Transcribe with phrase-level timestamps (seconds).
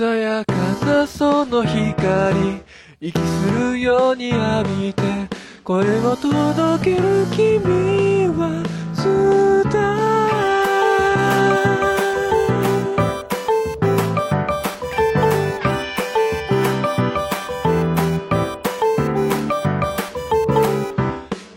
[0.00, 0.54] 鮮やか
[0.86, 2.62] なその光
[3.02, 4.40] 息するように浴
[4.80, 5.02] びて
[5.62, 9.80] 声を届ける君はスター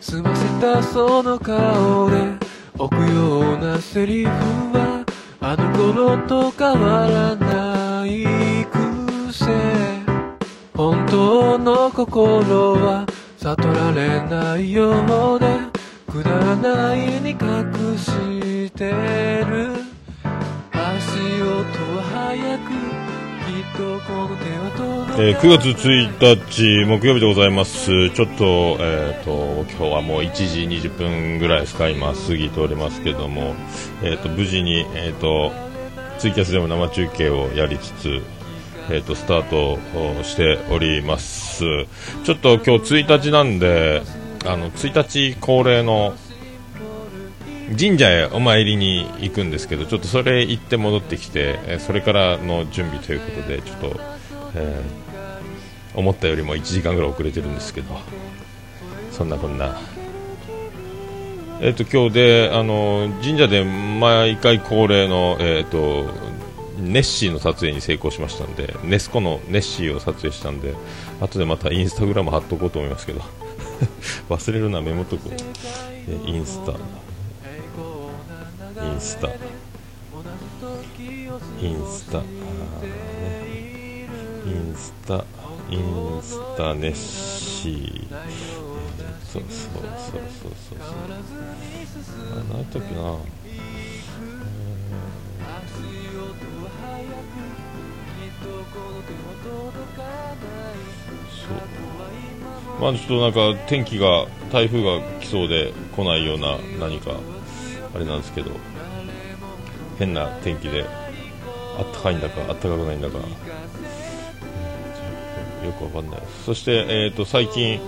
[0.02, 2.18] 済ませたその顔で
[2.78, 5.06] 置くようなセリフは
[5.40, 7.43] あの頃と変わらない。
[9.34, 9.46] 癖
[10.76, 13.08] 本当の心は
[13.40, 15.48] 悟られないようで
[16.08, 19.74] くだらないに隠してる。
[20.72, 21.58] 足音
[21.98, 22.70] は速く
[23.44, 25.30] きっとこの手は届かない。
[25.30, 28.12] えー9月1日木曜日でございます。
[28.12, 33.56] ちょっと、えっ、と、今日はもう1時20分ぐらいですか、今過ぎておりますけども、
[34.04, 35.52] えっ、と、無事に、えっ、と、
[36.20, 38.22] ツイキャスでも生中継をやりつつ、
[38.90, 39.80] えっ、と、スタート
[40.24, 41.64] しております。
[42.24, 44.02] ちょっと今日1日なんで、
[44.46, 46.14] あの、1日恒例の
[47.80, 54.00] 神社へお参りに行くんですけど、ちょっとそれ行って戻ってきて、えそれからの準備ということで、ちょっと、
[54.56, 55.04] えー
[55.96, 58.00] 思ったよりも1時間ぐらい遅れてるんですけど、
[59.12, 59.80] そんなこんな。
[61.62, 66.08] えっ、と、今日で、あの、神社で毎回恒例の、えっ、と、
[66.78, 70.74] ネッシーの撮影に成功しましたんで、ネスコのネッシーを撮影したんで、
[71.22, 73.22] 後でまたインスタグラム貼っとこうと思いますけど、
[74.30, 75.34] 忘れるな、メモっとこう。
[76.08, 76.74] えインスタ、
[78.82, 79.30] インスタ、
[81.60, 82.26] インスタ、ね。
[84.46, 85.26] インスタ、
[85.70, 88.84] インスタネッシー、えー
[89.34, 91.00] そうそうそうそうそうそう、
[92.30, 94.43] あ何やったっけな、そう
[102.80, 107.12] まあちょっとなんか天気が台風が来そうで来ないような何か
[107.96, 108.52] あれなんですけど
[109.98, 110.86] 変な天気で
[111.78, 113.24] あったかいんだかあったかくないんだか、よ
[115.80, 116.22] くわかんない。
[116.46, 117.80] そして、えー、と最近、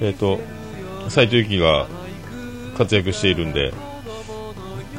[0.00, 0.40] えー、と
[1.08, 1.86] 斉藤由貴が
[2.76, 3.72] 活躍しているんで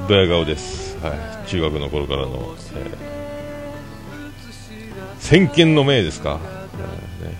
[0.07, 2.89] ドヤ顔です、はい、中学の頃からの、えー
[5.19, 6.39] 先見の明ですか、
[7.21, 7.35] えーね。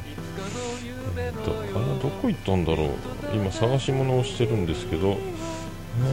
[1.18, 2.90] えーとあれはどこ行ったんだろう？
[3.34, 5.18] 今探し物をしてるんですけど
[6.06, 6.08] え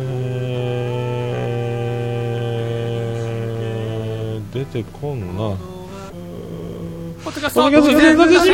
[4.41, 5.37] ー出てこんな。
[5.37, 5.57] ポ
[7.31, 8.47] ッドキャスポッドキャスト突然突然す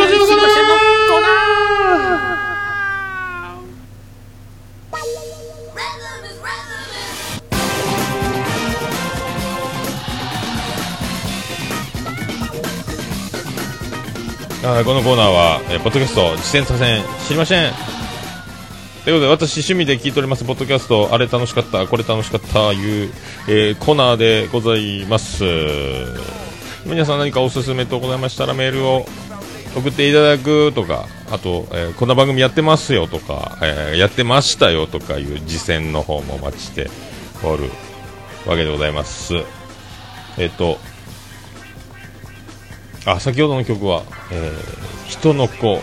[14.75, 17.03] あこのコーナーは、えーポッドキャスト実践させん。
[17.27, 17.73] 知りません。
[19.05, 23.11] ということで私趣味で聞いておりますポッドキャストあれ楽しかったこれ楽しかったいう、
[23.49, 25.45] えーコーナーでございます。
[26.87, 29.05] 皆さん何かおすすめとございましたらメールを
[29.77, 36.89] 送っていただくとかあと、えーこんな番組やってますよとか、えーやってましたよとかいう実践の方もお待ちして
[37.45, 37.65] おる
[38.47, 39.35] わけでございます。
[40.39, 40.79] えっ、と
[43.05, 45.81] あ先ほどの曲は、えー人の子。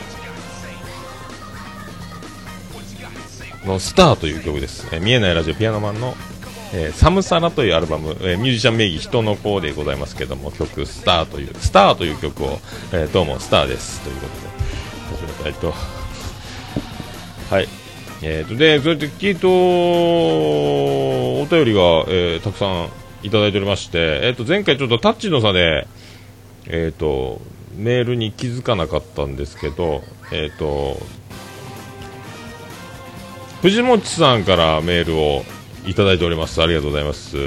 [3.66, 6.16] のスターという曲です、えー見えないラジオピアノマンの、
[6.74, 12.60] えーサムサラというアルバム、えーミュージシャン名義人の子でございますけども曲スターというスターという曲を、
[12.94, 14.00] えーどうもスターです。
[14.02, 15.74] ということで始めたいと。
[17.54, 17.68] はい。
[18.22, 22.90] えー、とでそれで聞いとお便りが、えーたくさん
[23.24, 25.86] いただいておりまして、えー、と前回ちょっとタッチの差で
[26.70, 27.42] えー、と
[27.76, 30.98] メールに気づかなかったんですけど、えー、と
[33.62, 35.44] 藤本さんからメールを
[35.86, 36.62] いただいております。
[36.62, 37.38] ありがとうございます、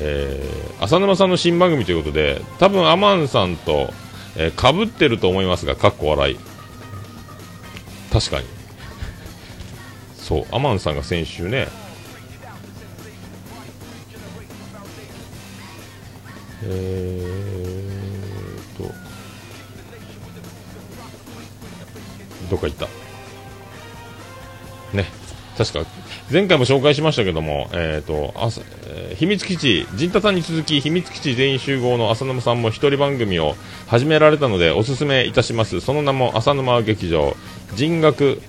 [0.00, 3.90] えー浅沼さんの新番組ということで多分アマンさんと
[4.36, 6.38] えー、かぶってると思いますがかっこ笑い。
[8.12, 8.46] 確かに。
[10.16, 11.68] そうアマンさんが先週ね
[16.62, 17.53] えー
[22.54, 22.86] どっか行った。
[24.96, 25.06] ね。
[25.56, 25.84] 確か
[26.32, 33.54] 前回も紹介しましたけども、えーと朝えー秘密基地陣太さんに続き秘密基地全員集合の浅沼さんも一人番組を
[33.86, 35.80] 始められたのでおすすめいたします。
[35.80, 37.36] その名も浅沼劇場。
[37.74, 38.40] 人学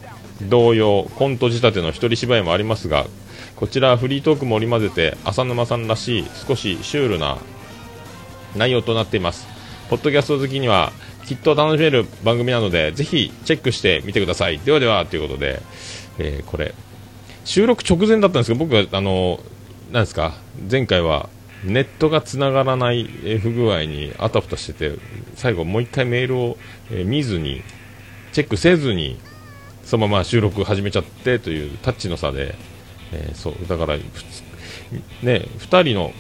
[0.42, 3.06] 同様コント仕立ての一人芝居もありますが
[3.56, 7.38] こちらフリートークも織り交ぜて浅沼さんらしい少しシュールな
[8.56, 9.48] 内容となっています。
[9.90, 10.92] ポッドキャスト好きには
[11.26, 14.60] きっと楽しめる番組なのでぜひチェックしてみてください。
[14.60, 15.62] ではではということで、
[16.20, 16.74] えーこれ。
[17.46, 19.40] 収録直前だったんですけど僕はあの
[19.92, 20.34] なんですか
[20.70, 21.30] 前回は
[21.64, 23.06] ネットがつながらない
[23.40, 25.00] 不具合にあたふたしてて
[25.36, 26.58] 最後もう一回メールを、
[27.06, 27.64] 見ずに
[28.34, 29.20] チェックせずに
[29.84, 32.56] そのまま収録始めちゃってというタッチの差で、
[33.12, 34.04] えーそうだからね
[35.24, 36.12] 2人の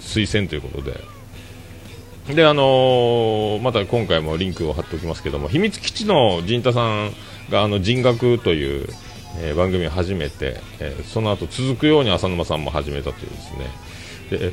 [0.00, 1.00] 推薦ということで
[2.28, 7.12] であのーまた今回もリンクを貼っておきますけども秘密基地の陣太さん
[7.50, 8.88] があの人学という、
[9.38, 13.52] えー番組を始めて、えーその後続くように浅沼さんも始めたというです
[14.38, 14.52] ね。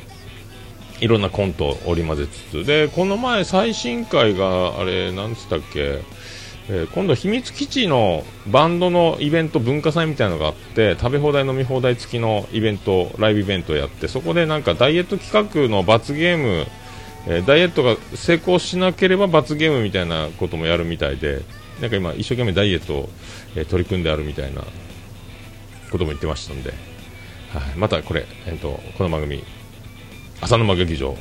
[1.00, 6.00] いろんなコントを織り交ぜつつでこの前最新回があれなんつったっけ
[6.68, 16.66] えー今度、秘密基地のバンドのイベント文化祭みたいなのがあって食べ放題、飲み放題付きのイベントライブイベントをやってそこでなんかダイエット企画の罰ゲーム、
[17.26, 21.42] えーダイエットが成功しなければ罰ゲームみたいなこともやるみたいで
[21.80, 23.08] なんか今、一生懸命ダイエットを、
[23.56, 24.62] えー取り組んであるみたいな
[25.90, 26.70] ことも言ってましたんで、
[27.52, 29.42] はい、またこれ、えー、とこの番組
[30.40, 31.16] 浅沼劇場。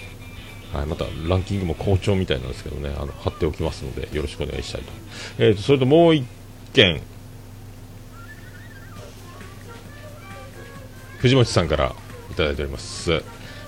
[0.74, 4.92] はい、またランキングも好調みたいなんですけどね、あの貼っておきますので、よろしくお願いしたいと。
[5.38, 6.26] えーと、それともう一
[6.72, 7.02] 件、
[11.18, 11.94] 藤本さんから
[12.32, 13.22] いただいております。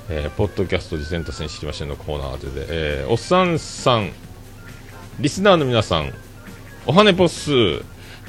[0.09, 4.11] えーポッドキャスト次戦多戦知りませんのコーナー当てで、えーおっさんさん、
[5.19, 6.13] リスナーの皆さん、
[6.85, 7.51] おはねぽっす。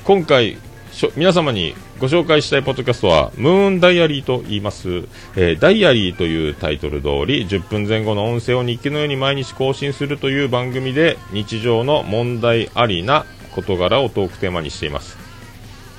[0.05, 0.59] 今回、
[0.93, 4.89] しょ皆様にご紹介したいポッドキャストは、ムーンダイアリーと言います。
[5.37, 15.19] えーダイアリーというタイトル通り、10分前後の音声を日記のように毎日更新するという番組で、日常の問題ありな事柄をトークテーマにしています。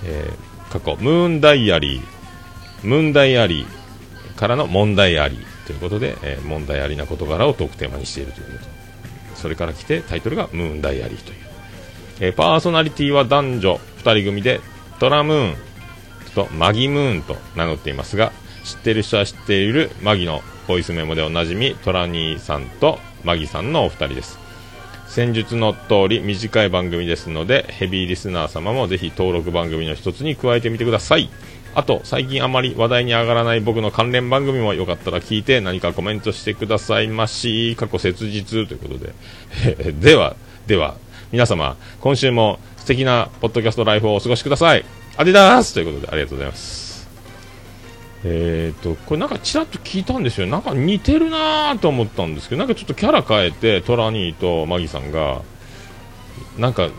[0.06, 8.70] えー過去、ムーンダイアリー、ムーンダイアリーからの問題ありということで、えー問題ありな事柄をトークテーマにしているということ。
[9.36, 11.38] それから来てタイトルがムーンダイアリーという。
[12.22, 14.62] えーパーソナリティは男女2人組で
[15.00, 15.56] トラムーン
[16.36, 18.32] とマギムーンと名乗っていますが
[18.64, 24.40] 知ってる人は知っているマギのボイスメモでおなじみトラニーさんとマギさんのお二人です
[25.08, 31.30] 先日の通り短い番組ですのでヘビーリスナー様もぜひ登録番組の一つに加えてみてください
[31.76, 37.76] あと最近あまり話題に上がらない僕の関連番組もよかったら聞いて何かコメントしてくださいまし。
[37.78, 39.14] 過去切実ということで。
[40.00, 40.38] では
[40.68, 40.96] では
[41.34, 44.86] 皆様今週も素敵なポッドキャストライフをお過ごしください。
[45.18, 46.86] アディダースということでありがとうございます。
[48.24, 50.48] えー、とこれなんかちらっと聞いたんですよ。
[50.48, 55.42] なんか似てるなーと思ったんですけどなんかちょっとキャラ変えてトラニーとマギさんが
[56.58, 56.90] なんか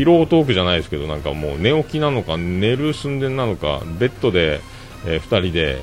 [0.00, 4.62] ピロートークじゃないですけどなんかもう寝起きなのか寝る寸前なのかベッドで、
[5.04, 5.82] え2人で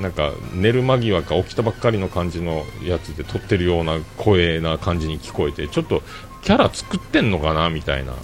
[0.00, 6.02] なんか寝る間際か起きたばっかりの感じのやつで撮ってるような声な感じに聞こえてちょっと
[6.42, 8.14] キャラ作ってんのかなみたいな、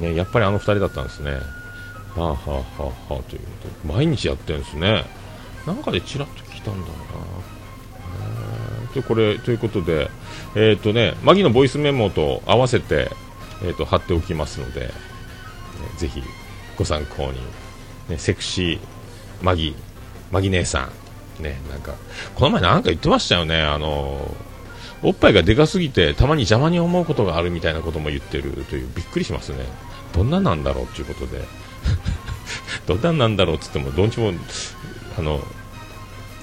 [0.00, 1.30] ね、やっぱりあの2人だったんですね。
[1.30, 1.38] は
[2.16, 3.24] あ、はあはあはあ、というこ
[3.62, 3.88] と。
[3.88, 5.06] で毎日やってるんですね。
[5.66, 8.92] なんかでちらっと聞いたんだろうな。
[8.92, 10.10] でこれということで、
[10.54, 13.10] えっ、とね、マギのボイスメモと合わせて、
[13.62, 14.88] えー、と貼っておきますので、ね
[15.96, 16.22] ぜひ
[16.76, 17.40] ご参考に、
[18.08, 18.80] ね、セクシー
[19.42, 19.74] マギ、
[20.30, 20.90] マギ姉さ
[21.38, 21.94] ん、ね、なんか、
[22.34, 24.34] この前なんか言ってましたよね、あの
[25.02, 29.64] おっぱいがでかすぎて、たまに邪魔に思うことがあるみたいなことも言ってるという、びっくりしますね。
[30.12, 31.44] どんなんなんだろうということで、
[32.86, 34.32] どんなんなんだろうって言っても、どんちも、
[35.18, 35.40] あの、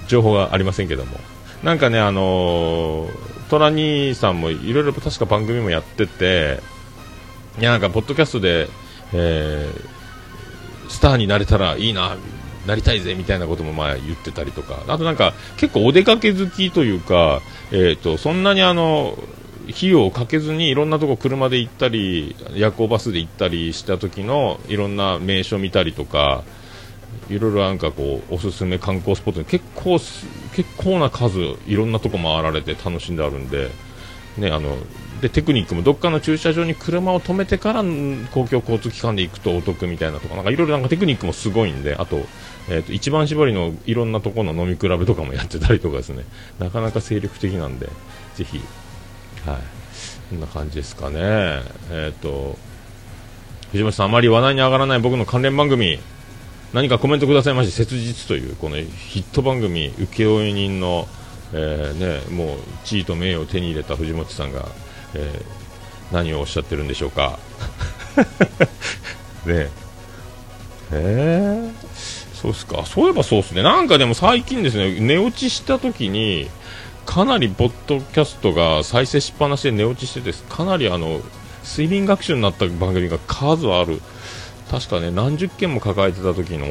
[0.08, 1.20] 情報がありませんけども。
[1.62, 6.62] なんかね、あのートラ兄さんもいろいろ確か番組もやってて、
[7.60, 8.70] いや、なんか、ポッドキャストで、
[9.14, 9.98] えー
[10.90, 12.18] スターになれたらいいな、
[12.66, 19.18] なりたいぜみたいなこともまあ言ってたりとか、あとなんか、結構お出かけ好きというか、えー、とそんなにあの
[19.70, 26.44] 費用をかけずにいろんなとこ車で行ったり、夜行バスで行ったりした時のいろんな名所見たりとか、
[27.30, 30.00] いろいろなんかこうおすすめ観光スポットに結構
[30.54, 33.70] 結構な数いろんなとこ回られて楽しんであるんで。
[34.38, 34.78] ね、あの
[35.22, 42.18] でテクニックもどっかの駐車場に車を止めてから公共交通機関で行くとお得みたいなとかなんかいろいろなんかテクニックもすごいんであと,、
[42.70, 46.24] えー、と一番搾りのいろんなところの飲み比べとかもやってたりとかですね
[46.60, 47.90] なかなか精力的なんで
[48.36, 48.62] ぜひ
[49.46, 49.58] はい
[50.30, 51.20] こんな感じですかね
[51.90, 52.58] えっ、と
[53.72, 56.00] 藤本さんあまり話題に上がらない僕の関連番組
[56.74, 61.08] 何かコメントくださいまして切実というこのヒット番組請負人の、
[61.54, 64.66] えーね、もう地位と名誉を手に入れた藤本さんが、
[65.14, 65.58] えー
[66.12, 67.40] 何をおっしゃってるんでしょうか。
[69.46, 69.70] ね。
[70.92, 71.72] えー。
[72.34, 72.86] そうっすか。
[72.86, 73.64] そういえばそうっすね。
[73.64, 76.50] なんかでも最近ですね寝落ちした時に
[77.06, 81.22] かなりポッドキャストが再生しっぱなしで寝落ちしててかなりあの
[81.66, 84.02] 睡眠学習になった番組が数ある
[84.70, 86.68] 確かね何十件も抱えてた時の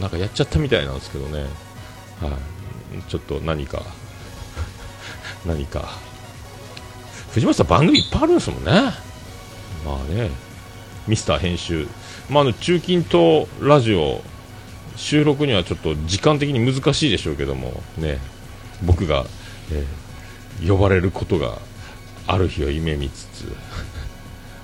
[0.00, 1.46] なんかやっちゃったみたいなんですけどね、は
[2.96, 3.82] い、ちょっと何か
[5.46, 5.98] 何か。
[7.32, 8.72] 藤本さん番組いっぱいあるんですもんね。
[9.84, 10.30] まあね。
[11.06, 11.86] ミスター編集、
[12.28, 14.22] まあ、あの中近東ラジオ
[14.96, 18.18] 収録にはちょっと時間的に難しいでしょうけどもね。
[18.82, 19.24] 僕が、
[19.72, 21.58] えー、呼ばれることが
[22.26, 23.52] ある日を夢見つつ。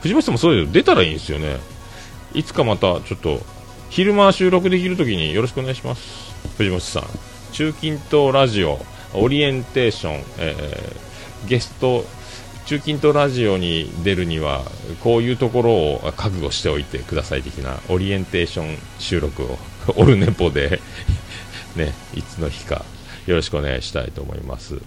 [0.02, 0.72] 藤本さんもそうですよ。
[0.72, 1.58] 出たらいいんですよね。
[2.34, 3.40] いつかまたちょっと
[3.90, 7.04] 昼間収録できるときによろしくお願いします藤本さん
[7.52, 8.78] 中近東ラジオ
[9.14, 12.04] オリエンテーション、えー、ゲスト
[12.66, 14.62] 中近東ラジオに出るには
[15.02, 19.58] こういうところを覚悟しておいてください的なオリエンテーション収録を
[19.96, 20.80] オルネポで
[21.76, 22.84] ね、いつの日か
[23.26, 24.78] よろしくお願いしたいと思います。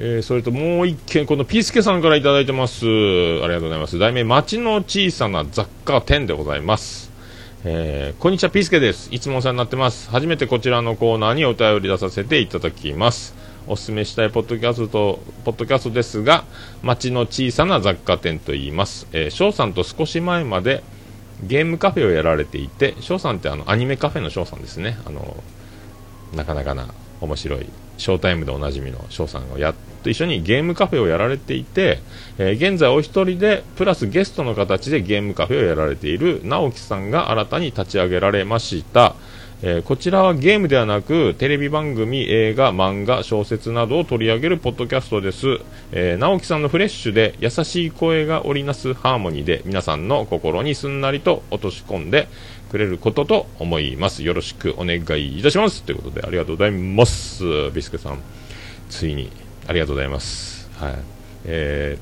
[0.00, 2.86] えー、それともう一件、このピースケさんから頂いてます。
[2.86, 3.98] ありがとうございます。
[3.98, 7.10] 題名、街の小さな雑貨店でございます。
[7.64, 9.08] えー、こんにちは、ピースケです。
[9.10, 10.08] いつもお世話になってます。
[10.10, 13.34] 初めてこちらのコーナーにお便り出させていただきます。
[13.66, 16.44] おすすめしたいポッドキャスト、ポッドキャストですが、
[16.84, 19.08] 街の小さな雑貨店と言います。
[19.12, 20.84] えー、翔さんと少し前まで
[21.42, 24.96] ゲームカフェをやられていて、翔さんってあの、アニメカフェの翔さんですね。
[25.06, 25.36] あの、
[26.36, 26.86] なかなかな
[27.20, 27.66] 面白い、
[27.98, 32.00] ショータイムでおなじみの翔さんをやっと一緒にゲームカフェをやられていて、
[32.38, 39.16] えー、現在お一人でプラスゲストの形でゲームカフェをやられている直樹さんが新たに立ち上げられました、
[39.62, 45.58] えー、こちらはゲームではなくテレビ番組、映画、漫画、小説などを取り上げるポッドキャストです、
[45.92, 52.28] えー、直樹さんのフレッシュで優しい声が織りなすハーモニーで皆さんの心にすんなりと落とし込んで
[52.70, 58.20] くれることと思いますよろしくお願いいたしますということでありがとうございますビスケさん
[58.88, 59.30] ついに
[59.68, 60.70] ありがとうございます。
[60.78, 60.94] はい。
[61.44, 61.98] え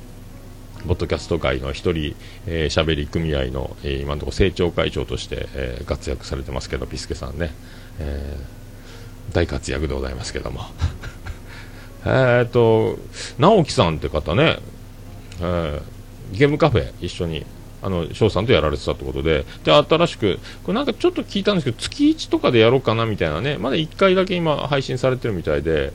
[0.79, 2.15] ー、ポッドキャスト界の一人、
[2.47, 7.51] えー、しゃべり組合の、えー、今のところ政調会長として、えー、活躍されてますけど、ピスケさんね、
[7.99, 10.63] えー、大活躍でございますけども。
[12.07, 13.01] えっと、
[13.37, 14.61] 直樹さんって方ね、
[15.41, 17.45] えー、ゲームカフェ一緒に、
[17.87, 25.93] あの、翔さんとやられてたってことで、で、新しく、これなんかちょっと聞いたんですけど、月1とかでやろうかなみたいなね、まだ1回だけ今配信されてるみたいで、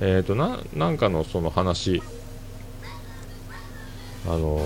[0.00, 2.00] えーと、ななんかのその話。
[4.26, 4.58] あの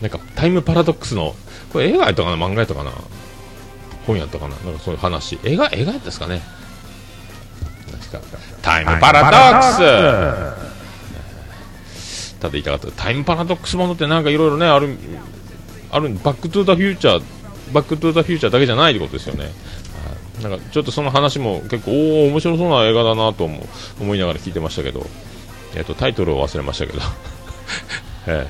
[0.00, 1.34] ー、なんかタイムパラドックスの
[1.72, 2.92] これ映画やったかな漫画やったかな？
[4.06, 4.56] 本やったかな？
[4.56, 5.38] なんかそういう話。
[5.44, 6.42] 映画映画やったですかね？
[8.60, 9.58] タイムパラドッ
[10.56, 10.61] クス。
[12.42, 12.90] ただ言いたかった。
[12.90, 14.98] タイムパラドックスものってなんかいろいろねある
[15.92, 17.22] あるバックトゥザフューチャー
[17.72, 19.52] バックトゥザフューチャーだけじゃないってことですよね。
[20.42, 23.64] なんかちょっとその話も結構おお面白そうな映画だなと思
[24.00, 25.06] 思いながら聞いてましたけど、
[25.76, 27.00] えーと、タイトルを忘れましたけど、
[28.26, 28.48] え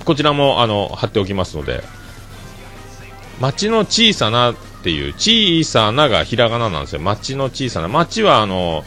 [0.00, 1.84] ー、こちらもあの貼っておきますので。
[3.40, 7.00] 街の小さなっていう小さながひらがななんですよ。
[7.00, 7.86] 街の小さな。
[7.86, 8.84] 街はあの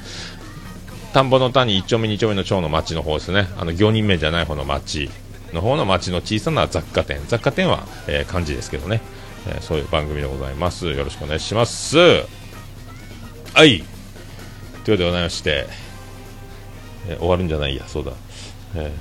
[1.13, 5.09] 田んぼの谷1丁目2丁目の町の町の方ですねあの行人名じゃない方の町
[5.53, 9.01] の方の町の小さな雑貨店雑貨店は、えー、漢字ですけどね
[9.47, 10.87] えー、そういう番組でございます。
[10.87, 11.97] よろしくお願いします。
[11.97, 12.23] は
[13.57, 13.57] い。
[13.57, 13.83] というこ
[14.83, 15.65] とでございまして、
[17.07, 18.13] えー、終わるんじゃないや、そうだ。
[18.75, 18.91] え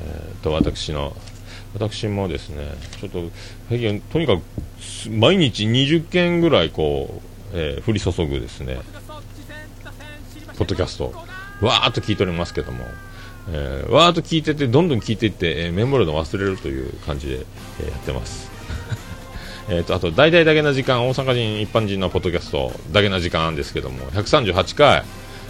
[0.41, 1.15] ー、と、私の、
[1.75, 3.31] 私もですね、ちょっと、
[3.69, 4.43] とにかく、
[5.11, 8.79] 毎日20件ぐらい、こう、えー、降り注ぐですね、
[10.57, 11.13] ポッドキャスト、
[11.61, 12.87] わーっと聞いておりますけども、
[13.49, 17.47] えー、わーっと聞いてて、どんどん聞いていって、えー、メモるの忘れるという感じで、
[17.81, 18.51] えー、やってます。
[19.69, 25.05] えと、あと大々だけな時間大阪人一般人のポッドキャストだけな時間ですけども138回、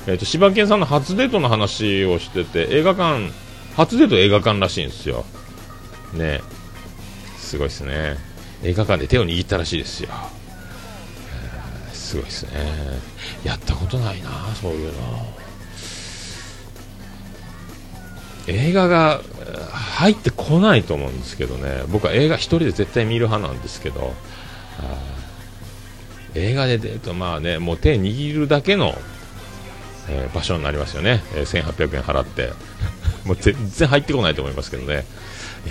[0.07, 3.31] えーと、柴犬さんの初デートの話をしてて映画館
[3.77, 5.25] 初デート映画館らしいんですよ。
[6.13, 6.43] ね。
[7.39, 8.31] すごいですね。
[8.63, 10.11] 映画館で手を握ったらしいですよ、
[11.93, 12.51] すごいですね。
[13.43, 15.40] やったことないなそういうの。
[18.51, 19.23] 映画が
[19.73, 21.85] 入ってこないと思うんですけどね。
[21.89, 24.13] 僕は映画1人で絶対見る派なんですけど。
[26.35, 28.95] 映画で出るとまあねもう手握るだけの、
[30.09, 32.53] えー、場所になりますよね、えー、1800円払って。
[33.25, 35.05] もう全然入ってこないと思いますけどね。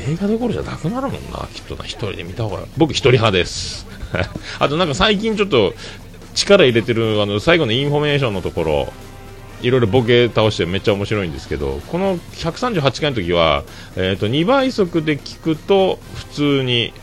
[0.07, 1.47] 映画どころじゃなくなるもんな。
[1.53, 1.83] きっとな。
[1.83, 2.63] 1人で見た方が。
[2.77, 3.87] 僕1人派です。
[4.59, 5.73] あとなんか最近ちょっと
[6.35, 8.93] 力入れてるあの最後のインフォメーションのところ。
[9.61, 13.63] いろいろボケ倒してめっちゃ面白いんですけどこの138回の時は、
[13.95, 16.93] えー、と2倍速で聞くと普通に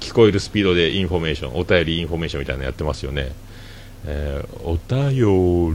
[0.00, 3.32] 聞こえるスピードでインフォメーションお便りインフォメーションみたいなのやってますよね、
[4.06, 5.10] えーお便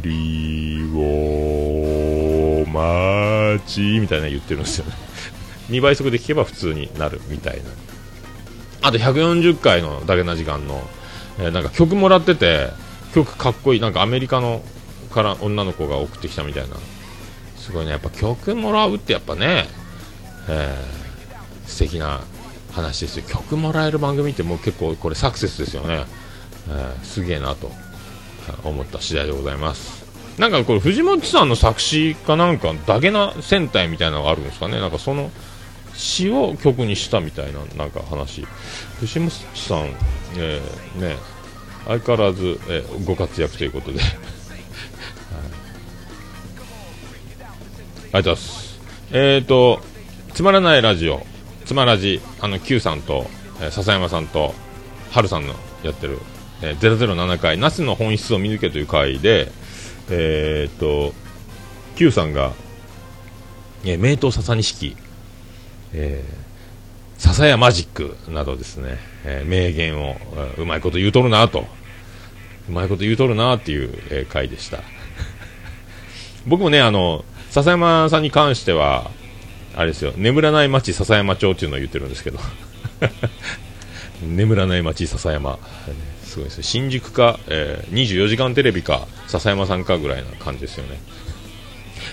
[0.01, 4.93] りを待ちみたいなの言ってるんですよね。
[5.69, 7.61] 2倍速で聞けば普通になるみたいな。
[8.81, 10.87] あと140回のだけな時間の、
[11.39, 12.69] えーなんか曲もらってて
[13.13, 14.61] 曲かっこいいなんかアメリカの
[15.15, 16.75] から女の子が送ってきたみたいな。
[17.57, 17.91] すごいね。
[17.91, 19.65] やっぱ曲もらうってやっぱね、
[20.47, 21.67] えー。
[21.67, 22.21] 素敵な
[22.71, 23.25] 話ですよ。
[23.27, 26.05] 曲もらえる番組ってもう結構これサクセスですよね、
[26.69, 27.03] えー。
[27.03, 27.71] すげえなと。
[28.63, 30.05] 思った次第でございます。
[30.37, 34.79] なんかこれ藤本さんの作詞かなんかだけな戦隊みたいなのがあるんですかね。
[34.79, 35.31] なんかその
[35.95, 38.45] 詩を曲にしたみたいななんか話。
[38.99, 39.89] 藤本さん、
[40.37, 41.15] えーね
[41.87, 43.99] 相変わらず、えーご活躍ということで。
[48.15, 48.79] ありがとうございます。
[49.11, 49.81] えっ、と、
[50.33, 51.25] つまらないラジオ、
[51.65, 53.25] つまらじ、あの、Q さんと、
[53.59, 54.53] えー笹山さんと、
[55.11, 55.53] はるさんの
[55.83, 56.19] やってる、
[56.61, 59.51] えー007回、ナスの本質を見抜けという回で、
[60.09, 61.13] えっ、と、
[61.97, 62.53] Q さんが、
[63.83, 64.95] えー名刀笹錦、
[65.91, 66.45] えー
[67.17, 71.65] 笹谷マジックなどですね、えー名言を、えーうまいこと言うとるなと、
[72.69, 74.79] うまいこと言うとるなっていう、えー回でした。
[76.47, 79.09] 僕もね、あの、笹山さんに関しては、
[79.77, 82.39] あれですよ、眠らない町笹山町っていうのを言ってるんですけど、
[84.21, 85.57] 眠らない町笹山、
[86.25, 90.99] すごいです、新宿か、えー24時間テレビか、笹山さんかぐらいな感じですよね。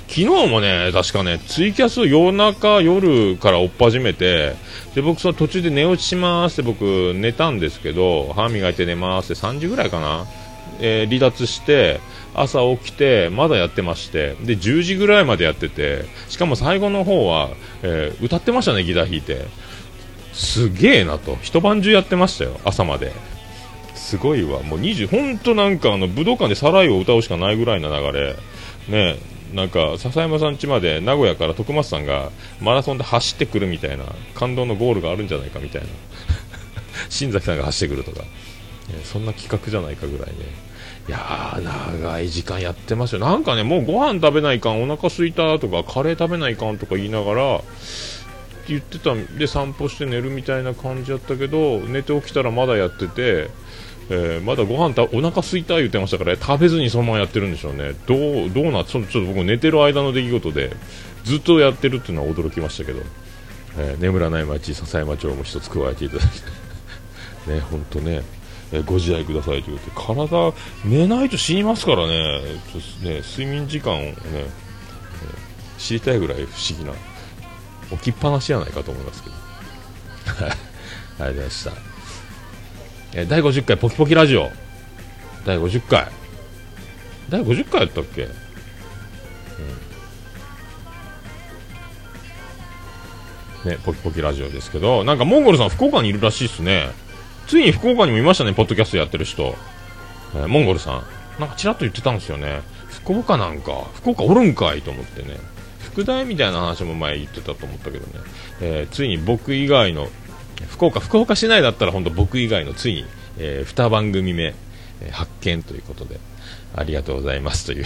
[0.06, 4.54] 昨日もね、確かね、ツイキャス夜中、夜から追っ始めて、
[4.94, 10.25] で、僕その途中で寝落ちしまーすって僕寝たんですけど、歯磨いて寝ますって3時ぐらいかな、
[10.78, 11.99] えー離脱して、
[12.34, 17.50] 朝起きて、まだやってまして、で、10時ぐらいまでやってて、しかも最後の方は、
[17.82, 19.46] えー歌ってましたね、ギター弾いて。
[20.32, 21.36] すげえなと。
[21.42, 23.12] 一晩中やってましたよ、朝まで。
[23.94, 24.62] すごいわ。
[24.62, 28.37] もう20、ほんとなんかあの、武道館でサライを歌うしかないぐらいな流れ。
[28.88, 29.18] ね
[29.52, 32.30] なんか、笹山さん家まで名古屋から徳松さんが
[32.61, 34.04] マラソンで走ってくるみたいな、
[34.35, 35.88] 感動のゴールがあるんじゃないかみたいな。
[37.11, 38.22] 新崎さんが走ってくるとか。
[38.22, 38.28] ね
[39.04, 40.71] そんな企画じゃないかぐらいね。
[41.08, 41.62] いやー、
[42.00, 43.20] 長い時間やってますよ。
[43.20, 53.50] なんかね、もうご飯食べないかん、お腹空いたとか、カレー食べないかんとか言いながら、って言ってたんで散歩して寝るみたいな感じだったけど寝て起きたらまだやってて、
[54.08, 57.94] えーまだご飯たお腹空いた言ってましたから食べずにそのままやってるんでしょうね。
[58.06, 60.70] どうどうなちょっと僕寝てる間の出来事で
[61.24, 63.00] ずっとやってるっていうのは驚きましたけど、
[63.78, 66.28] えー眠らない町笹山町も一つ加えていただい
[67.46, 67.52] て。
[67.54, 68.22] ね本当ね。
[68.72, 70.06] えご自愛くださいということで。
[70.06, 70.54] 体
[70.85, 72.40] 寝ないと死にますからね。
[72.72, 74.48] ちょっとね睡眠時間をね、え
[75.78, 76.92] 知りたいぐらい不思議な
[77.90, 79.37] 置きっぱなしじゃないかと思いますけど。
[80.42, 80.48] あり
[81.18, 81.72] がとうございました、
[83.14, 84.50] え第50回ポキポキラジオ。
[85.44, 86.08] 第50回。
[87.28, 88.28] 第50回やったっけ、
[93.64, 93.70] うん。
[93.70, 95.04] ね、ポキポキラジオですけど。
[95.04, 96.90] なんかモンゴルさん福岡にいるらしいですね。
[97.52, 99.54] ついに福岡にもいましたねポッドキャストやってる人、
[100.34, 101.04] えーモンゴルさん。
[101.38, 102.62] なんかちらっと言ってたんですよね。
[102.88, 105.36] 福岡なんか福岡おるんかいと思ってね。
[105.80, 108.24] 副題みたいな話も前言ってたと思ったけどね、
[108.62, 110.08] えーついに僕以外の
[110.70, 113.04] 福岡福岡市内だったら本当僕以外のついに、
[113.36, 114.54] え2番組目、
[115.02, 116.20] えー発見ということで
[116.74, 117.84] ありがとうございますという。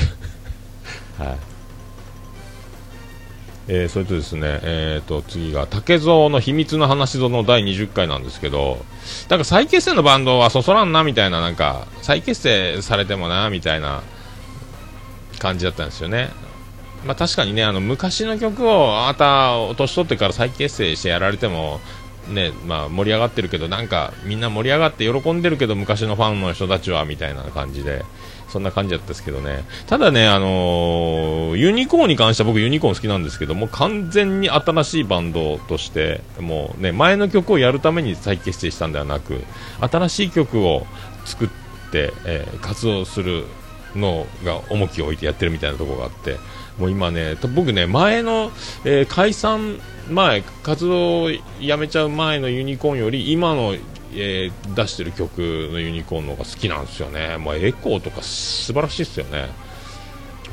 [1.19, 1.56] はい。
[3.69, 8.79] えーそれとですね、えー、と次が竹蔵の秘密の話ぞの第20回なんですけど
[9.29, 14.03] なんか再結成のバンドはそそらんなみたいななんか再結成されてもなみたいな
[15.39, 16.31] 感じだったんですよね。
[17.05, 21.81] まあ、確かにねあの昔の曲をあなた年取ってから再結成してやられても
[22.29, 28.05] ねまあ、盛り上がってるけどなんかみんな盛り上がって喜んでるけど昔のファンの人たちはみたいな感じで。
[28.49, 29.65] そんな感じだったですけどね。
[29.87, 39.43] ただね、あのーユニコーンに関しては僕ユニコーン好きなんですけども完全に新しいバンドとしてもうね前の曲をやるために再結成したんではなく
[39.81, 40.87] 新しい曲を
[41.25, 41.49] 作っ
[41.91, 43.45] て、えー活動する
[43.95, 46.37] のが重きを置いてやってるみたいなところがあって
[46.79, 48.51] もう今ね、僕ね、前の、
[48.85, 49.79] えー解散
[50.11, 51.31] 前、活動を
[51.61, 53.75] やめちゃう前のユニコーンより、今の、
[54.17, 55.39] えー出してる曲
[55.73, 57.37] のユニコーンの方が好きなんですよね。
[57.39, 59.49] もうエコーとか素晴らしいですよね。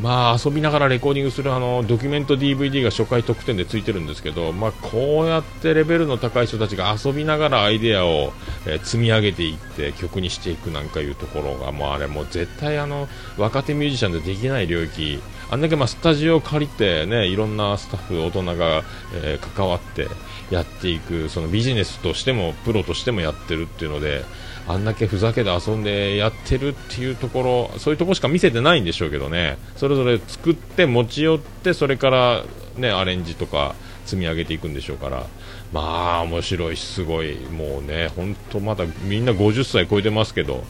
[0.02, 8.34] まあ遊びながらレコーディングするあのドキュメント DVD が初回特典でついてるんですけど、まあ、こうやってレベルの高い人たちが遊びながらアイデアを、
[8.66, 15.20] え積み上げていって曲にしていくなんかいうところがもうあれもう絶対あの若手ミュージシャンでできない領域。
[15.50, 20.08] あんだけまあスタジオを借りてねいろんなスタッフ大人が、えー関わって
[20.50, 24.24] やっていくそのビジネスとしてもプロとしてもやってるっていうので
[24.68, 29.58] あんだけふざけて遊んでやってるっていうところそういうところしか見せてないんでしょうけどね。
[29.76, 32.44] それぞれ作って持ち寄ってそれから
[32.78, 35.26] ねアレンジとか積み上げていくんでしょうから。
[35.74, 37.36] まあ面白いしすごい。
[37.36, 40.64] もうね本当まだみんな50歳超えてますけど、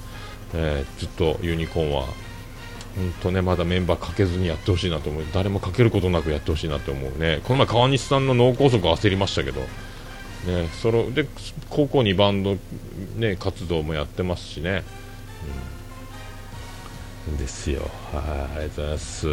[0.56, 2.06] えーずっとユニコーンは。
[2.96, 5.24] 本当ねまだメンバーかけずにやってほしいなと思う。
[5.34, 7.42] 誰もかけることなくやってほしいなと思うね。
[7.44, 9.62] この前川西さんの脳梗塞焦りましたけど。
[10.46, 11.26] ね、そので
[11.70, 12.58] 高校にバンド、
[13.16, 14.84] ね、活動もやってますしね、
[17.30, 17.90] うん、ですよ。
[18.12, 19.28] はいありがとうございます、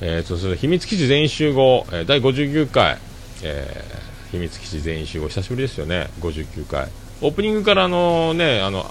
[0.00, 2.98] えー、そして秘密基地全員集合、えー第59回、
[3.42, 5.28] えー秘密基地全員集合。
[5.28, 6.08] 久しぶりですよね。
[6.20, 6.88] 59回。
[7.22, 8.84] オープニングからあのねあの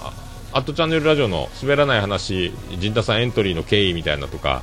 [0.52, 4.62] アットチャンネルラジオの滑らない話陣太さんエントリーの経緯みたいなとか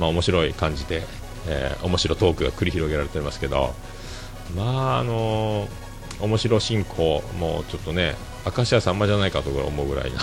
[0.00, 1.04] まあ面白い感じで、
[1.46, 3.74] えー面白トークが繰り広げられてますけど。
[4.56, 5.68] まああの
[6.20, 8.14] 面白進行もうちょっとね
[8.56, 10.20] 明石家さんまじゃないかと思うぐらいな。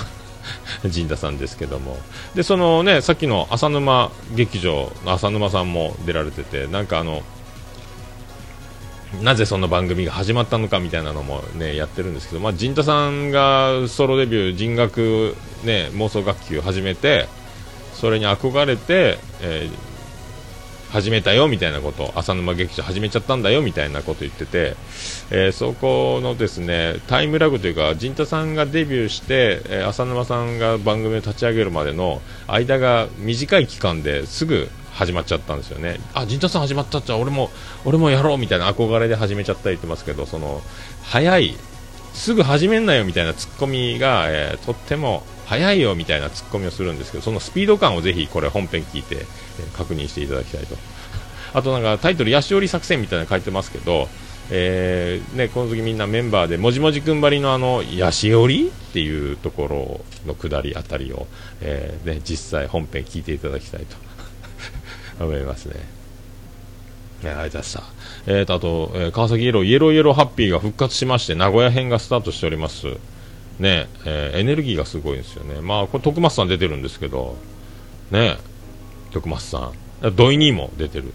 [0.90, 1.98] 陣田さんですけども。
[2.36, 7.24] でそのねさっきの浅沼劇場の浅沼さんも出られててなんかあの
[9.22, 17.28] なぜその番組が始まったのかみたいなのもねやってるんですけど、まあ、陣田さんがソロデビュー人楽、ね、妄想学級始めて
[17.94, 19.93] それに憧れて、えー
[20.94, 22.14] 始めたよみたいなこと。
[22.16, 24.76] 浅沼劇場始めちゃったんだよみたいなこと言ってて、
[25.32, 36.00] えーそこのですねタイムラグというか陣太さんがデビューして、えー浅沼さんが番組を立ち上げるまでの間が短い期間ですぐ始まっちゃったんですよね。
[36.14, 37.50] あ陣太さん始まったっちゃ俺も
[37.86, 40.62] 俺もやろうみたいな憧れで始めちゃったり言ってますけどその
[41.02, 41.56] 早い
[42.14, 49.26] すぐ始めんなよみたいなツッコミが、えーとっても早いよみたいなツッコミをするんですけどそのスピード感をぜひこれ本編聞いて、
[49.76, 50.76] 確認していただきたいと
[51.54, 54.10] あとなんかタイトル「ヤシオリ作戦」みたいなの書いてますけど、
[54.50, 61.28] えーね、この時みんなメンバーでもじもじくんばりのあのヤシオリっていうところの下りあたりを、
[61.62, 63.96] えーね、実際本編聞いていただきたいと
[65.24, 66.04] 思いますね。
[67.24, 67.84] いありがとうございました。
[68.28, 72.98] えーと、あと、えー川崎イエロー、イエローイエローハッピーが復活しまして、名古屋編がスタートしております。
[73.60, 75.62] ね、えーエネルギーがすごいんですよね。
[75.62, 77.36] まあ、これ、徳松さん出てるんですけど、
[78.12, 78.38] ね、
[79.12, 80.16] 徳松さん。
[80.16, 81.14] 土井にも出てる。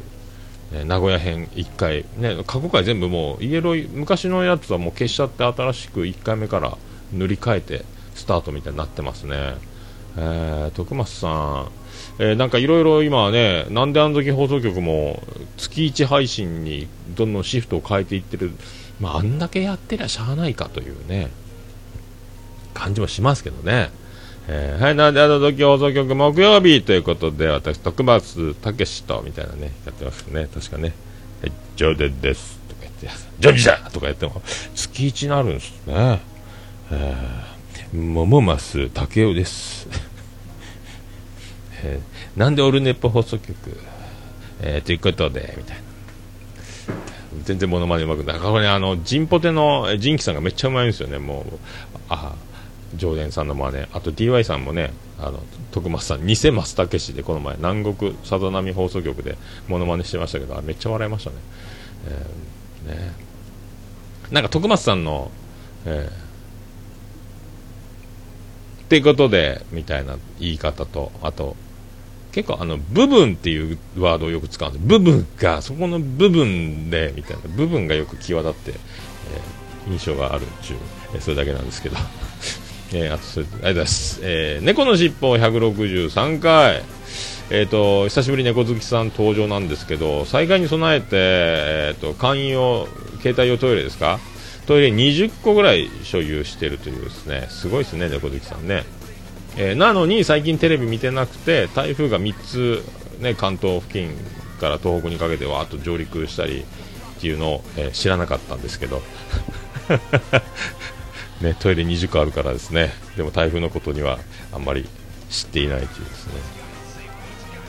[0.73, 6.77] ね名古屋編1回、ね、過去回全部もう、イエロー、昔のやつはもう消しちゃって、新しく1回目から
[7.13, 9.55] 塗り替えて、スタートみたいになってますね。
[10.17, 11.69] えー、徳松さん、
[12.19, 15.23] えーなんかいろいろ今ね、なんであの時放送局も
[15.57, 18.53] 月1配信にどんどんシフトを変えていってる、
[19.01, 21.31] まあ、あんだけやってりゃしゃあないかというね、
[22.79, 23.91] 感じもしますけどね。
[24.51, 30.95] えーはい、なんであの時放送局木曜日ということで、私、徳松武史と、みたいなね、やってますね、確かね。
[31.43, 33.09] はい、ジョデです、とか言って、
[33.41, 34.41] ジョニーだとか言っても、
[34.75, 36.21] 月1になるんですね。
[36.91, 39.87] えー、桃増武雄です。
[41.85, 43.55] えーなんでオルネポ放送局、
[44.63, 45.83] えーということで、みたいな。
[47.45, 48.39] 全然モノマネうまくない。
[48.39, 51.59] これね、あの、ジンポテのえージンキさんがめっちゃうまいんですよね、もう。
[52.09, 52.48] ああ、
[52.97, 53.87] 常連さんの真似。
[53.93, 55.41] あと DY さんもね、あの、
[55.73, 59.37] 徳松さん、偽松武史で、この前、南国さざ波放送局で
[59.69, 61.37] モノマネしてましたけど、めっちゃ笑いましたね。
[62.09, 63.13] えーね。
[64.31, 65.31] なんか徳松さんの、
[65.85, 66.29] えー
[68.85, 71.57] っていうことで、みたいな言い方と、あと、
[72.33, 74.85] 結構あの、部分っていうワードをよく使うんです。
[74.87, 78.79] 部分が、そこの部分で、みたいな、部分がよく際立って、えー
[79.91, 80.79] 印象があるっていう、
[81.15, 81.97] えーそれだけなんですけど。
[82.93, 84.21] えーあと、ありがとうございます。
[84.23, 86.83] えー猫のしっぽ163回。
[87.51, 92.87] えー、と久しぶりに猫好きさん登場なんですけど災害に備えて、えー、と簡易用
[93.23, 94.19] 携帯用トイレですか？
[94.67, 98.85] トイレ20個ぐらい所有しているというですねすごいですね猫好きさんね、
[99.57, 102.83] えーなのに最近テレビ見てなくて台風が3つ、
[103.21, 104.11] ね、関東付近
[104.61, 106.65] から東北にかけてわーっと上陸したり
[107.17, 109.01] っていうのを、えー知らなかったんですけど
[111.41, 112.93] ね、トイレ20個あるからですね。
[113.17, 114.19] でも台風のことには
[114.53, 114.89] あんまり
[115.31, 116.33] 知っていないというですね、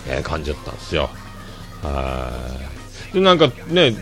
[0.08, 1.10] えー感じだったんですよ。
[1.84, 2.32] は
[3.12, 3.13] い。
[3.13, 3.93] でなんかね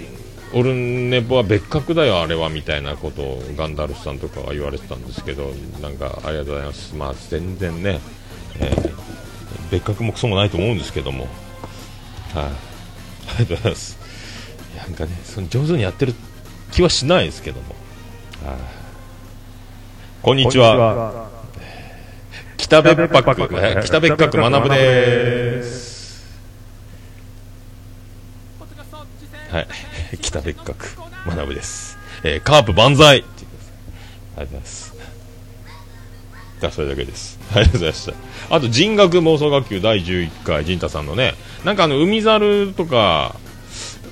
[0.54, 5.52] オルネポは別格だよあれはみたいなことをガンダルフさんとかは言われてたんですけど
[5.82, 6.96] なんかありがとうございます。
[6.96, 8.00] まあ全然ね、
[8.60, 8.98] えー
[9.70, 11.28] 別格もクソもないと思うんですけども。
[12.34, 12.50] はい、あ
[13.40, 13.98] りがとうございます。
[14.78, 16.14] なんかねその上手にやってる
[16.72, 17.76] 気はしないですけども。
[18.46, 18.77] はい。
[20.28, 21.30] こんにちは。
[22.58, 26.28] 北別泊え北別泊学ぶです。
[29.50, 29.68] はい。
[30.22, 30.86] 北別格
[31.28, 33.08] 学ぶです、えーカープ万歳。
[33.08, 33.46] ありがとう
[34.36, 34.94] ございます。
[36.60, 37.40] がそれだけです。
[37.56, 38.14] ありがとうございました。
[38.54, 41.36] あと人学妄想学級第11回陣太さんのね。
[41.64, 43.38] なんかあの海猿とか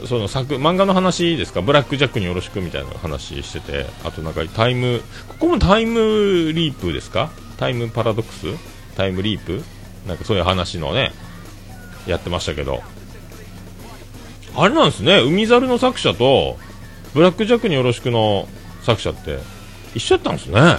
[0.08, 1.62] その作漫画の話ですか？
[1.62, 7.31] ブラック・ジャックによろしくみたいな話しててあとなんかタイムここもタイムリープですか？
[7.58, 8.45] タイムパラドックス？
[8.95, 9.63] タイムリープ？
[10.08, 11.12] なんかそういう話のね
[12.05, 12.81] やってましたけど。
[14.58, 16.58] あれなんですね海猿の作者と
[17.13, 18.47] ブラック・ジャックによろしくの
[18.84, 19.39] 作者って
[19.95, 20.77] 一緒やったんですね。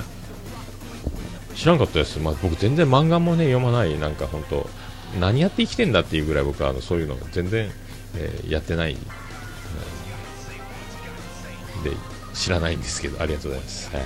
[1.55, 3.98] 知らんかったです、まあ、僕全然漫画もね読まない。
[3.98, 4.68] なんか本当
[5.18, 7.70] 何やって生きてんだっていうぐらい僕はあのそういうの全然、
[8.16, 8.98] えーやってない、うん
[11.85, 11.92] で
[12.35, 14.05] 知らないんですけどありがとうございます、はい。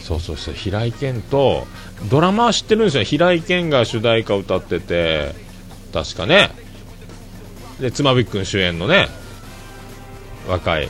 [0.00, 0.54] そうそうそう。
[0.54, 1.66] 平井堅と
[2.08, 3.02] ドラマは知ってるんですよ。
[3.04, 5.34] 平井堅が主題歌歌ってて。
[5.92, 6.50] 確かね。
[7.80, 9.08] で妻夫木君主演のね
[10.48, 10.88] 若い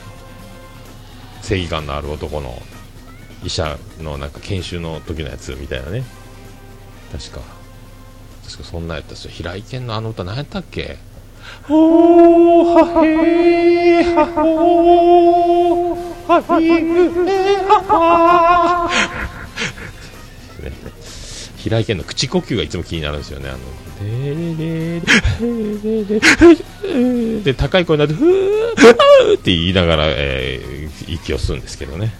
[1.42, 2.60] 正義感のある男の
[3.42, 6.04] 医者のなんか研修の時のやつみたいなね。
[7.12, 7.40] 確か。
[8.44, 9.30] 確かそんなやったんですよ。
[9.30, 10.98] 平井堅のあの歌何やったっけ？
[11.68, 17.30] おーはへーはほーはひむへ
[17.62, 18.90] はは
[21.56, 23.50] 平井堅の口呼吸がいつも気になるんですよね。
[23.50, 23.58] あの
[24.00, 25.02] でれれれ
[25.84, 26.20] れれ
[27.36, 28.30] れで高い声になってふー
[28.88, 30.80] あって言いながら、えー
[31.12, 32.12] 息を吸うんですけどね。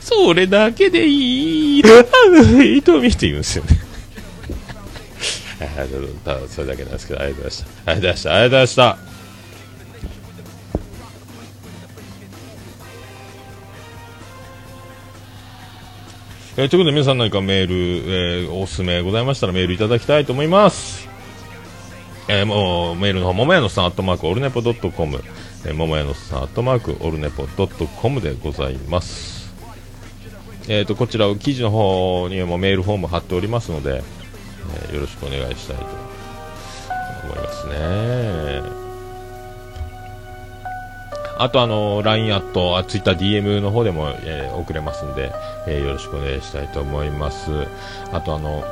[0.00, 3.91] それだけでいい、あいとみって言うんですよね。
[5.66, 5.88] はい
[6.24, 7.70] ただそれだけなんですけど、ありがとうございました。
[7.70, 8.30] ありがとうございました。
[8.30, 9.12] ありがとうございました。
[16.54, 21.08] えーということで皆さん何かメール、えーおすすめございましたらメールいただきたいと思います。
[22.28, 25.24] えーもうメールの方、ももやのさん、アットマーク、オルネポドットコム、
[25.64, 29.50] えー、ももやのさん、アットマーク、オルネポドットコムでございます。
[30.68, 34.02] えーと、こちら、記事の方にもメールフォーム貼っておりますので、
[34.74, 35.84] えーよろしくお願いしたいと
[37.24, 38.62] 思いますね。
[41.38, 45.32] あと、あの、LINE アット、あ Twitter、DM の方でも、えー送れますんで、
[45.66, 47.50] えーよろしくお願いしたいと思います。
[48.12, 48.62] あと、あの、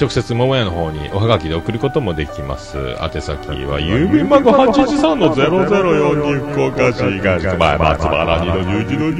[0.00, 2.76] 直接桃屋の方におはがきで送ることもできます。
[3.00, 9.10] 宛先は郵便番号813の0042福岡市東区前松原2の11の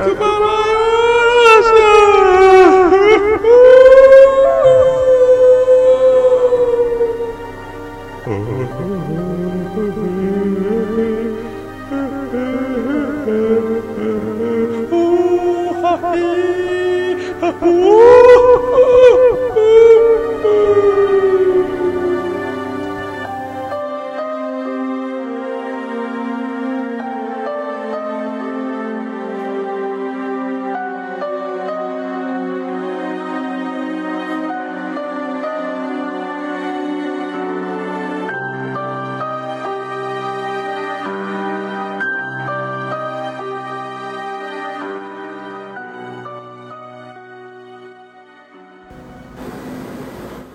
[0.00, 0.29] Come on.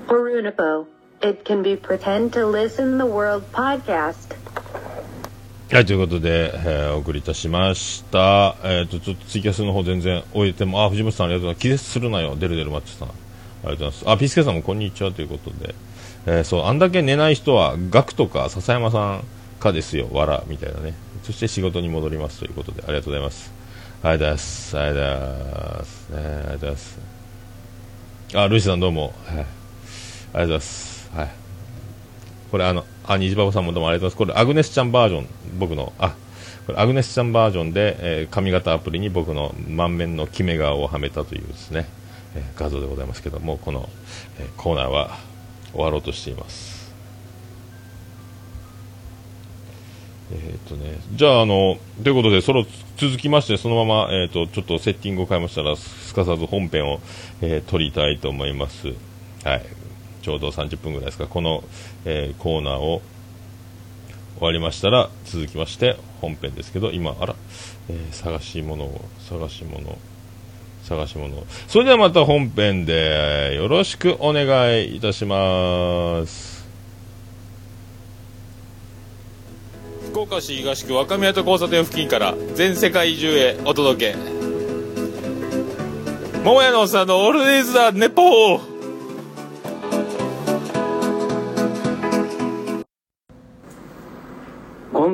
[0.07, 0.85] For Unipo,
[1.21, 4.35] it can be pretend to listen the world podcast.
[5.71, 8.55] はい、ということで、えーお送りいたしました。
[8.63, 11.61] えっ、と、ちょっとツイキャスの方全然終えても、あ、藤本さんありがとうございます。
[11.63, 13.07] 気絶するなよ、デルデルマッチさん。
[13.07, 13.11] あ
[13.63, 14.09] りがとうございます。
[14.11, 15.73] あ、ピースケさんもこんにちはということで、
[16.27, 19.23] えーそう、あんだけ寝ない人は、ガクとか笹山さん
[19.59, 20.93] かですよ、わら、みたいなね。
[21.23, 23.51] そして仕事に戻りますということで、ありがとうございます。
[24.03, 24.77] ありがとうございます。
[24.77, 26.09] ありがとうございます。
[26.09, 26.99] ねありがとうございます。
[28.35, 29.13] あ、ルイスさんどうも。
[29.25, 29.54] はい。
[30.35, 31.09] ありがとうございます。
[31.15, 31.29] はい。
[32.51, 34.33] これあの、あ、虹パパさんもどうもありがとうございます。
[34.33, 36.15] これアグネスちゃんバージョン、僕の、あ、
[36.65, 41.87] これアグネスちゃんバージョンで、えー髪型アプリに僕の満面の決め顔をはめたというですね、
[42.35, 43.87] えー画像でございますけども、この、
[44.39, 45.17] えーコーナーは
[45.71, 46.75] 終わろうとしています。
[50.31, 52.65] えーっとね、じゃあ、あの、ということで、その
[52.97, 56.99] 続きまして、そのまま、えーっと、ちょっとセッティングを変えましたら、すかさず本編を、
[57.41, 58.87] えー撮りたいと思います。
[59.43, 59.65] はい。
[60.25, 61.63] ちょうど30分ぐらいですか、この、
[62.03, 63.03] えーコーナーを
[64.39, 67.35] 終わりましたら、続きまして本編ですけど、今、あら、
[67.89, 69.99] えー探し物を、探し物、
[70.83, 74.47] 探し物それではまた本編でよろしくお願
[74.81, 76.65] いいたします。
[80.09, 84.15] 福岡市東区若宮と交差点付近から全世界中へお届け。
[86.43, 88.74] 桃屋のおっさんのオールディーズ・ザ・ネポー。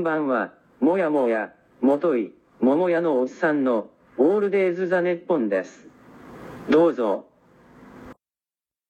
[0.02, 5.88] んばんは、もやもや、もとい、ももやのおっさんの、オールデイズ・ザ・ネッポンです。
[6.72, 7.28] どうぞ、